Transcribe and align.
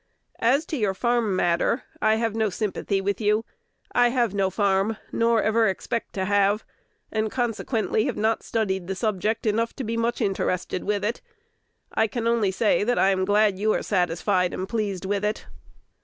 As 0.39 0.65
to 0.65 0.77
your 0.77 0.95
farm 0.95 1.35
matter, 1.35 1.83
I 2.01 2.15
have 2.15 2.33
no 2.35 2.49
sympathy 2.49 3.01
with 3.01 3.21
you. 3.21 3.45
I 3.91 4.07
have 4.07 4.33
no 4.33 4.49
farm, 4.49 4.97
nor 5.11 5.43
ever 5.43 5.67
expect 5.67 6.13
to 6.13 6.25
have, 6.25 6.65
and 7.11 7.29
consequently 7.29 8.05
have 8.05 8.17
not 8.17 8.41
studied 8.41 8.87
the 8.87 8.95
subject 8.95 9.45
enough 9.45 9.75
to 9.75 9.83
be 9.83 9.97
much 9.97 10.19
interested 10.19 10.85
with 10.85 11.05
it. 11.05 11.21
I 11.93 12.07
can 12.07 12.25
only 12.27 12.49
say 12.49 12.83
that 12.83 12.97
I 12.97 13.11
am 13.11 13.25
glad 13.25 13.59
you 13.59 13.73
are 13.73 13.83
satisfied 13.83 14.55
and 14.55 14.67
pleased 14.67 15.05
with 15.05 15.23
it. 15.23 15.45